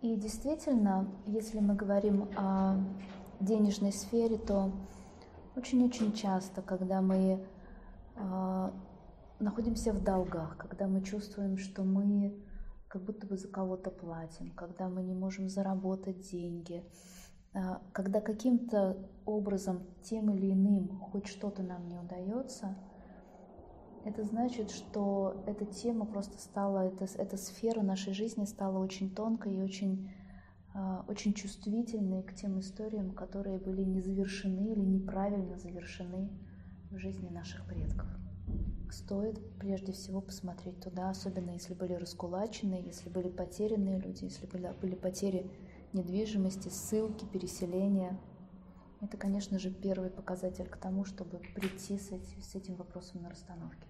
И 0.00 0.14
действительно, 0.14 1.08
если 1.26 1.58
мы 1.58 1.74
говорим 1.74 2.28
о 2.36 2.76
денежной 3.40 3.92
сфере, 3.92 4.38
то 4.38 4.70
очень-очень 5.56 6.12
часто, 6.12 6.62
когда 6.62 7.00
мы 7.00 7.44
э, 8.14 8.70
находимся 9.40 9.92
в 9.92 10.04
долгах, 10.04 10.56
когда 10.56 10.86
мы 10.86 11.02
чувствуем, 11.02 11.58
что 11.58 11.82
мы 11.82 12.40
как 12.86 13.02
будто 13.02 13.26
бы 13.26 13.36
за 13.36 13.48
кого-то 13.48 13.90
платим, 13.90 14.52
когда 14.52 14.88
мы 14.88 15.02
не 15.02 15.14
можем 15.14 15.48
заработать 15.48 16.30
деньги, 16.30 16.84
э, 17.54 17.60
когда 17.92 18.20
каким-то 18.20 18.96
образом 19.26 19.82
тем 20.04 20.30
или 20.30 20.52
иным 20.52 21.00
хоть 21.10 21.26
что-то 21.26 21.64
нам 21.64 21.88
не 21.88 21.98
удается, 21.98 22.76
это 24.08 24.24
значит, 24.24 24.70
что 24.70 25.42
эта 25.46 25.66
тема 25.66 26.06
просто 26.06 26.38
стала, 26.38 26.86
эта, 26.86 27.04
эта 27.20 27.36
сфера 27.36 27.82
нашей 27.82 28.14
жизни 28.14 28.46
стала 28.46 28.78
очень 28.78 29.14
тонкой 29.14 29.56
и 29.56 29.60
очень, 29.60 30.10
а, 30.74 31.04
очень 31.08 31.34
чувствительной 31.34 32.22
к 32.22 32.34
тем 32.34 32.58
историям, 32.58 33.10
которые 33.10 33.58
были 33.58 33.82
не 33.82 34.00
завершены 34.00 34.72
или 34.72 34.80
неправильно 34.80 35.58
завершены 35.58 36.30
в 36.90 36.96
жизни 36.96 37.28
наших 37.28 37.66
предков. 37.66 38.06
Стоит 38.90 39.38
прежде 39.58 39.92
всего 39.92 40.22
посмотреть 40.22 40.80
туда, 40.80 41.10
особенно 41.10 41.50
если 41.50 41.74
были 41.74 41.92
раскулачены, 41.92 42.82
если 42.86 43.10
были 43.10 43.28
потерянные 43.28 44.00
люди, 44.00 44.24
если 44.24 44.46
были, 44.46 44.72
были 44.80 44.94
потери 44.94 45.50
недвижимости, 45.92 46.68
ссылки, 46.68 47.26
переселения. 47.26 48.18
Это, 49.02 49.18
конечно 49.18 49.58
же, 49.58 49.70
первый 49.70 50.08
показатель 50.08 50.66
к 50.66 50.78
тому, 50.78 51.04
чтобы 51.04 51.40
прийти 51.54 51.98
с 51.98 52.54
этим 52.54 52.76
вопросом 52.76 53.22
на 53.22 53.28
расстановке. 53.28 53.86